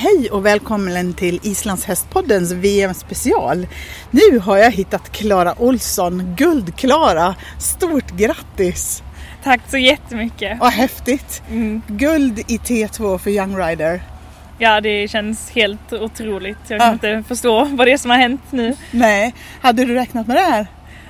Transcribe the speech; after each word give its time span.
Hej 0.00 0.30
och 0.30 0.46
välkommen 0.46 1.14
till 1.14 1.40
Islands 1.42 1.84
hästpoddens 1.84 2.52
VM-special. 2.52 3.66
Nu 4.10 4.38
har 4.38 4.56
jag 4.56 4.70
hittat 4.70 5.12
Klara 5.12 5.54
Olsson, 5.58 6.34
Guld-Klara. 6.36 7.34
Stort 7.58 8.10
grattis! 8.10 9.02
Tack 9.42 9.60
så 9.68 9.78
jättemycket! 9.78 10.58
Vad 10.60 10.72
häftigt! 10.72 11.42
Mm. 11.50 11.82
Guld 11.86 12.38
i 12.38 12.56
T2 12.56 13.18
för 13.18 13.30
Young 13.30 13.56
Rider. 13.56 14.02
Ja, 14.58 14.80
det 14.80 15.10
känns 15.10 15.50
helt 15.50 15.92
otroligt. 15.92 16.58
Jag 16.68 16.80
kan 16.80 16.88
ja. 16.88 16.92
inte 16.92 17.28
förstå 17.28 17.64
vad 17.64 17.86
det 17.86 17.92
är 17.92 17.98
som 17.98 18.10
har 18.10 18.18
hänt 18.18 18.42
nu. 18.50 18.76
Nej, 18.90 19.34
hade 19.60 19.84
du 19.84 19.94
räknat 19.94 20.26
med 20.26 20.36
det 20.36 20.42
här? 20.42 20.66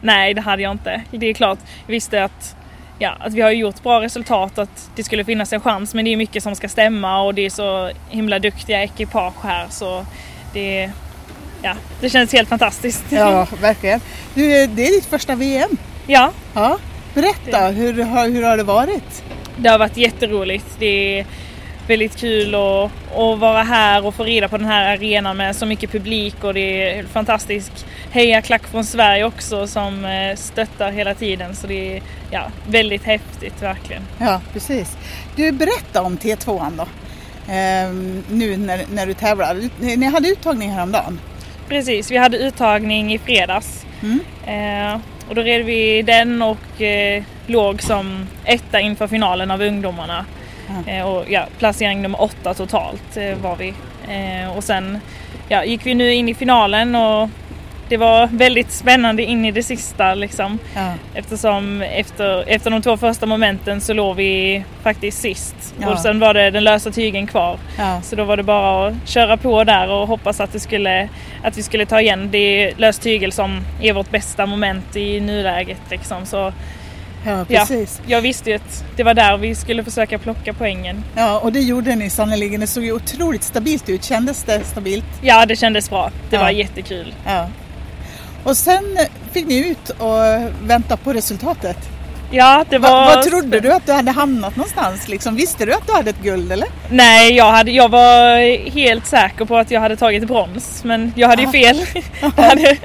Nej, 0.00 0.34
det 0.34 0.40
hade 0.40 0.62
jag 0.62 0.72
inte. 0.72 1.02
Det 1.10 1.26
är 1.26 1.34
klart, 1.34 1.58
jag 1.86 1.92
visste 1.92 2.24
att 2.24 2.56
ja, 2.98 3.16
att 3.20 3.34
vi 3.34 3.40
har 3.40 3.50
gjort 3.50 3.82
bra 3.82 4.00
resultat, 4.00 4.58
att 4.58 4.90
det 4.96 5.04
skulle 5.04 5.24
finnas 5.24 5.52
en 5.52 5.60
chans. 5.60 5.94
Men 5.94 6.04
det 6.04 6.12
är 6.12 6.16
mycket 6.16 6.42
som 6.42 6.54
ska 6.54 6.68
stämma 6.68 7.22
och 7.22 7.34
det 7.34 7.46
är 7.46 7.50
så 7.50 7.90
himla 8.10 8.38
duktiga 8.38 8.82
ekipage 8.82 9.44
här 9.44 9.66
så 9.70 10.06
det, 10.52 10.90
ja, 11.62 11.74
det 12.00 12.10
känns 12.10 12.32
helt 12.32 12.48
fantastiskt. 12.48 13.04
Ja, 13.10 13.46
verkligen. 13.60 14.00
Du, 14.34 14.66
det 14.66 14.86
är 14.86 14.92
ditt 14.92 15.04
första 15.04 15.34
VM. 15.34 15.76
Ja. 16.06 16.32
ja. 16.54 16.78
Berätta, 17.14 17.68
hur, 17.68 17.92
hur 18.32 18.42
har 18.42 18.56
det 18.56 18.62
varit? 18.62 19.24
Det 19.56 19.68
har 19.68 19.78
varit 19.78 19.96
jätteroligt. 19.96 20.66
Det 20.78 21.18
är 21.18 21.26
väldigt 21.86 22.16
kul 22.16 22.54
att, 22.54 22.90
att 23.16 23.38
vara 23.38 23.62
här 23.62 24.06
och 24.06 24.14
få 24.14 24.24
rida 24.24 24.48
på 24.48 24.56
den 24.56 24.66
här 24.66 24.96
arenan 24.96 25.36
med 25.36 25.56
så 25.56 25.66
mycket 25.66 25.92
publik 25.92 26.44
och 26.44 26.54
det 26.54 26.98
är 26.98 27.04
fantastisk 27.04 27.72
hejaklack 28.10 28.66
från 28.66 28.84
Sverige 28.84 29.24
också 29.24 29.66
som 29.66 30.04
eh, 30.04 30.36
stöttar 30.36 30.90
hela 30.92 31.14
tiden 31.14 31.56
så 31.56 31.66
det 31.66 31.96
är 31.96 32.02
ja, 32.30 32.50
väldigt 32.68 33.02
häftigt 33.02 33.62
verkligen. 33.62 34.02
Ja 34.18 34.40
precis. 34.52 34.96
Du 35.36 35.52
berätta 35.52 36.02
om 36.02 36.16
T2an 36.18 36.76
då. 36.76 36.86
Ehm, 37.52 38.24
nu 38.30 38.56
när, 38.56 38.84
när 38.92 39.06
du 39.06 39.14
tävlar. 39.14 39.56
Ni 39.96 40.06
hade 40.06 40.28
uttagning 40.28 40.70
häromdagen? 40.70 41.20
Precis, 41.68 42.10
vi 42.10 42.16
hade 42.16 42.38
uttagning 42.38 43.14
i 43.14 43.18
fredags. 43.18 43.86
Mm. 44.02 44.20
Ehm, 44.46 45.00
och 45.28 45.34
då 45.34 45.42
red 45.42 45.64
vi 45.64 46.02
den 46.02 46.42
och 46.42 46.82
eh, 46.82 47.22
låg 47.46 47.82
som 47.82 48.26
etta 48.44 48.80
inför 48.80 49.06
finalen 49.06 49.50
av 49.50 49.62
ungdomarna. 49.62 50.24
Mm. 50.68 51.06
och 51.06 51.24
ja, 51.28 51.46
placering 51.58 52.02
nummer 52.02 52.22
åtta 52.22 52.54
totalt 52.54 53.16
eh, 53.16 53.36
var 53.36 53.56
vi. 53.56 53.74
Eh, 54.08 54.56
och 54.56 54.64
sen 54.64 54.98
ja, 55.48 55.64
gick 55.64 55.86
vi 55.86 55.94
nu 55.94 56.12
in 56.12 56.28
i 56.28 56.34
finalen 56.34 56.94
och 56.94 57.28
det 57.88 57.96
var 57.96 58.26
väldigt 58.26 58.70
spännande 58.70 59.22
in 59.22 59.44
i 59.44 59.50
det 59.50 59.62
sista 59.62 60.14
liksom. 60.14 60.58
Ja. 60.74 60.92
Eftersom 61.14 61.82
efter, 61.82 62.48
efter 62.48 62.70
de 62.70 62.82
två 62.82 62.96
första 62.96 63.26
momenten 63.26 63.80
så 63.80 63.92
låg 63.92 64.16
vi 64.16 64.64
faktiskt 64.82 65.20
sist. 65.20 65.74
Ja. 65.80 65.92
Och 65.92 65.98
sen 65.98 66.20
var 66.20 66.34
det 66.34 66.50
den 66.50 66.64
lösa 66.64 66.90
tygen 66.90 67.26
kvar. 67.26 67.58
Ja. 67.78 68.00
Så 68.02 68.16
då 68.16 68.24
var 68.24 68.36
det 68.36 68.42
bara 68.42 68.88
att 68.88 69.08
köra 69.08 69.36
på 69.36 69.64
där 69.64 69.90
och 69.90 70.08
hoppas 70.08 70.40
att, 70.40 70.52
det 70.52 70.60
skulle, 70.60 71.08
att 71.42 71.58
vi 71.58 71.62
skulle 71.62 71.86
ta 71.86 72.00
igen. 72.00 72.28
Det 72.32 72.38
är 72.38 72.74
lös 72.76 72.98
tygel 72.98 73.32
som 73.32 73.60
är 73.80 73.92
vårt 73.92 74.10
bästa 74.10 74.46
moment 74.46 74.96
i 74.96 75.20
nuläget 75.20 75.80
liksom. 75.90 76.26
Så 76.26 76.52
Ja, 77.26 77.44
precis. 77.44 78.00
Ja, 78.06 78.10
jag 78.16 78.22
visste 78.22 78.50
ju 78.50 78.56
att 78.56 78.84
det 78.96 79.02
var 79.02 79.14
där 79.14 79.36
vi 79.36 79.54
skulle 79.54 79.84
försöka 79.84 80.18
plocka 80.18 80.52
poängen. 80.52 81.04
Ja, 81.16 81.38
och 81.38 81.52
det 81.52 81.60
gjorde 81.60 81.94
ni 81.94 82.10
sannerligen. 82.10 82.60
Det 82.60 82.66
såg 82.66 82.84
ju 82.84 82.92
otroligt 82.92 83.42
stabilt 83.42 83.88
ut. 83.88 84.04
Kändes 84.04 84.42
det 84.42 84.64
stabilt? 84.64 85.04
Ja, 85.22 85.46
det 85.46 85.56
kändes 85.56 85.90
bra. 85.90 86.10
Det 86.30 86.36
ja. 86.36 86.42
var 86.42 86.50
jättekul. 86.50 87.14
Ja. 87.26 87.48
Och 88.44 88.56
sen 88.56 88.98
fick 89.32 89.46
ni 89.46 89.68
ut 89.68 89.90
och 89.90 90.18
vänta 90.62 90.96
på 90.96 91.12
resultatet. 91.12 91.78
Ja, 92.30 92.64
det 92.70 92.78
var... 92.78 92.90
Va, 92.90 93.12
vad 93.14 93.24
trodde 93.24 93.60
du 93.60 93.72
att 93.72 93.86
du 93.86 93.92
hade 93.92 94.10
hamnat 94.10 94.56
någonstans? 94.56 95.08
Liksom, 95.08 95.36
visste 95.36 95.66
du 95.66 95.72
att 95.72 95.86
du 95.86 95.92
hade 95.92 96.10
ett 96.10 96.22
guld 96.22 96.52
eller? 96.52 96.68
Nej, 96.90 97.32
jag, 97.32 97.52
hade, 97.52 97.70
jag 97.70 97.88
var 97.88 98.38
helt 98.70 99.06
säker 99.06 99.44
på 99.44 99.56
att 99.56 99.70
jag 99.70 99.80
hade 99.80 99.96
tagit 99.96 100.26
brons. 100.26 100.84
Men 100.84 101.12
jag 101.16 101.28
hade 101.28 101.42
ju 101.42 101.48
fel. 101.48 101.86
hade, 102.36 102.76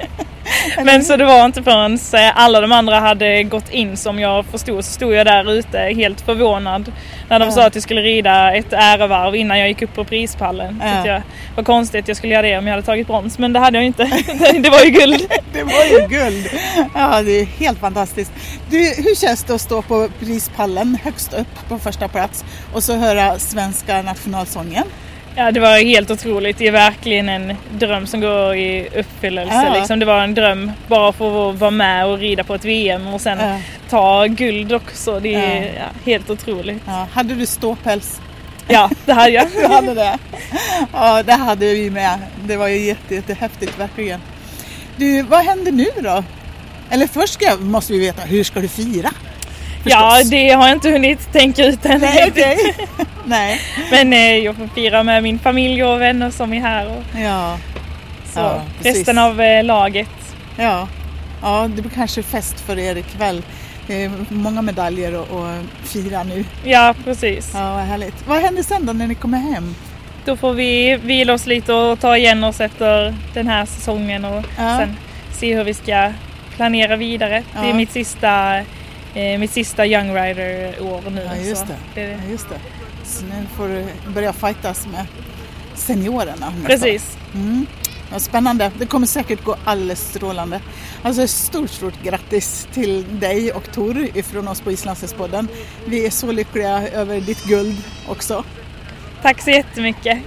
men 0.84 1.04
så 1.04 1.16
det 1.16 1.24
var 1.24 1.44
inte 1.44 1.62
förrän 1.62 1.94
eh, 1.94 2.32
alla 2.34 2.60
de 2.60 2.72
andra 2.72 3.00
hade 3.00 3.42
gått 3.42 3.70
in 3.70 3.96
som 3.96 4.18
jag 4.18 4.46
förstod 4.46 4.84
så 4.84 4.92
stod 4.92 5.12
jag 5.14 5.26
där 5.26 5.52
ute 5.52 5.78
helt 5.78 6.20
förvånad. 6.20 6.92
När 7.28 7.38
de 7.38 7.44
ja. 7.44 7.50
sa 7.50 7.66
att 7.66 7.74
jag 7.74 7.82
skulle 7.82 8.00
rida 8.00 8.54
ett 8.54 8.72
ärevarv 8.72 9.36
innan 9.36 9.58
jag 9.58 9.68
gick 9.68 9.82
upp 9.82 9.94
på 9.94 10.04
prispallen. 10.04 10.82
Ja. 10.84 11.02
Så 11.02 11.08
jag, 11.08 11.22
var 11.56 11.64
konstigt 11.64 12.04
att 12.04 12.08
jag 12.08 12.16
skulle 12.16 12.32
göra 12.32 12.46
det 12.46 12.58
om 12.58 12.66
jag 12.66 12.74
hade 12.74 12.86
tagit 12.86 13.06
brons 13.06 13.38
men 13.38 13.52
det 13.52 13.58
hade 13.58 13.78
jag 13.78 13.84
inte. 13.84 14.04
det 14.60 14.70
var 14.70 14.84
ju 14.84 14.90
guld. 14.90 15.28
det 15.52 15.62
var 15.62 15.84
ju 15.84 16.06
guld. 16.08 16.50
Ja 16.94 17.22
det 17.22 17.40
är 17.40 17.44
helt 17.44 17.78
fantastiskt. 17.78 18.32
Du, 18.70 18.78
hur 18.78 19.14
känns 19.14 19.44
det 19.44 19.54
att 19.54 19.60
stå 19.60 19.82
på 19.82 20.08
prispallen 20.20 20.98
högst 21.04 21.32
upp 21.32 21.68
på 21.68 21.78
första 21.78 22.08
plats 22.08 22.44
och 22.72 22.82
så 22.82 22.96
höra 22.96 23.38
svenska 23.38 24.02
nationalsången? 24.02 24.84
Ja, 25.40 25.50
det 25.50 25.60
var 25.60 25.78
helt 25.78 26.10
otroligt. 26.10 26.58
Det 26.58 26.66
är 26.66 26.72
verkligen 26.72 27.28
en 27.28 27.56
dröm 27.70 28.06
som 28.06 28.20
går 28.20 28.54
i 28.54 28.88
uppfyllelse. 28.96 29.54
Ja. 29.54 29.74
Liksom. 29.74 29.98
Det 29.98 30.06
var 30.06 30.20
en 30.20 30.34
dröm 30.34 30.72
bara 30.86 31.12
för 31.12 31.50
att 31.50 31.58
vara 31.58 31.70
med 31.70 32.06
och 32.06 32.18
rida 32.18 32.44
på 32.44 32.54
ett 32.54 32.64
VM 32.64 33.06
och 33.06 33.20
sen 33.20 33.38
ja. 33.38 33.58
ta 33.90 34.26
guld 34.26 34.72
också. 34.72 35.20
Det 35.20 35.34
är 35.34 35.64
ja. 35.64 35.86
helt 36.04 36.30
otroligt. 36.30 36.82
Hade 37.12 37.34
du 37.34 37.46
ståpäls? 37.46 38.20
Ja, 38.68 38.90
det 39.06 39.12
hade 39.12 39.30
jag. 39.30 39.46
du 39.60 39.66
hade 39.66 39.94
det? 39.94 40.18
Ja, 40.92 41.22
det 41.22 41.32
hade 41.32 41.74
vi 41.74 41.90
med. 41.90 42.18
Det 42.44 42.56
var 42.56 42.68
ju 42.68 42.78
jätte, 42.78 43.14
jättehäftigt 43.14 43.78
verkligen. 43.78 44.20
Du, 44.96 45.22
vad 45.22 45.44
händer 45.44 45.72
nu 45.72 45.86
då? 45.96 46.24
Eller 46.90 47.06
först 47.06 47.34
ska, 47.34 47.56
måste 47.56 47.92
vi 47.92 47.98
veta, 47.98 48.22
hur 48.22 48.44
ska 48.44 48.60
du 48.60 48.68
fira? 48.68 49.10
Ja, 49.84 50.22
det 50.24 50.50
har 50.50 50.68
jag 50.68 50.76
inte 50.76 50.90
hunnit 50.90 51.32
tänka 51.32 51.64
ut 51.64 51.86
än. 51.86 52.00
Nej, 52.00 52.30
okay. 52.30 52.56
Nej. 53.30 53.60
Men 53.90 54.12
eh, 54.12 54.36
jag 54.36 54.56
får 54.56 54.66
fira 54.66 55.02
med 55.02 55.22
min 55.22 55.38
familj 55.38 55.84
och 55.84 56.00
vänner 56.00 56.30
som 56.30 56.52
är 56.52 56.60
här. 56.60 56.86
Och... 56.86 57.20
Ja. 57.20 57.58
Så, 58.32 58.40
ja, 58.40 58.62
resten 58.82 59.18
av 59.18 59.40
eh, 59.40 59.64
laget. 59.64 60.08
Ja. 60.56 60.88
ja, 61.42 61.68
det 61.76 61.82
blir 61.82 61.92
kanske 61.92 62.22
fest 62.22 62.60
för 62.60 62.78
er 62.78 62.96
ikväll. 62.96 63.42
Många 64.28 64.62
medaljer 64.62 65.22
att 65.22 65.88
fira 65.88 66.22
nu. 66.22 66.44
Ja, 66.64 66.94
precis. 67.04 67.50
Ja, 67.54 67.74
vad 67.74 67.82
härligt. 67.82 68.26
Vad 68.26 68.40
händer 68.40 68.62
sen 68.62 68.86
då 68.86 68.92
när 68.92 69.06
ni 69.06 69.14
kommer 69.14 69.38
hem? 69.38 69.74
Då 70.24 70.36
får 70.36 70.52
vi 70.52 70.96
vila 70.96 71.32
oss 71.32 71.46
lite 71.46 71.72
och 71.72 72.00
ta 72.00 72.16
igen 72.16 72.44
oss 72.44 72.60
efter 72.60 73.14
den 73.34 73.48
här 73.48 73.66
säsongen 73.66 74.24
och 74.24 74.44
ja. 74.58 74.78
sen 74.78 74.96
se 75.32 75.56
hur 75.56 75.64
vi 75.64 75.74
ska 75.74 76.12
planera 76.56 76.96
vidare. 76.96 77.42
Ja. 77.54 77.62
Det 77.62 77.70
är 77.70 77.74
mitt 77.74 77.92
sista 77.92 78.58
eh, 79.14 79.38
mitt 79.38 79.50
sista 79.50 79.86
Young 79.86 80.14
Rider-år 80.14 81.10
nu. 81.10 81.22
Ja, 81.26 81.36
just 81.36 81.66
det. 81.66 81.76
det. 81.94 82.10
Ja, 82.10 82.30
just 82.30 82.48
det. 82.48 82.79
Så 83.10 83.24
nu 83.24 83.46
får 83.56 83.68
du 83.68 83.86
börja 84.14 84.32
fightas 84.32 84.86
med 84.86 85.06
seniorerna. 85.74 86.52
Precis. 86.66 87.16
Mm. 87.34 87.66
Ja, 88.12 88.18
spännande. 88.18 88.72
Det 88.78 88.86
kommer 88.86 89.06
säkert 89.06 89.44
gå 89.44 89.56
alldeles 89.64 90.08
strålande. 90.08 90.60
Alltså 91.02 91.26
stort, 91.26 91.70
stort 91.70 92.02
grattis 92.02 92.68
till 92.72 93.20
dig 93.20 93.52
och 93.52 93.72
Tor 93.72 93.98
ifrån 93.98 94.48
oss 94.48 94.60
på 94.60 94.72
Islandshästpodden. 94.72 95.48
Vi 95.86 96.06
är 96.06 96.10
så 96.10 96.32
lyckliga 96.32 96.88
över 96.88 97.20
ditt 97.20 97.44
guld 97.44 97.76
också. 98.08 98.44
Tack 99.22 99.42
så 99.42 99.50
jättemycket. 99.50 100.18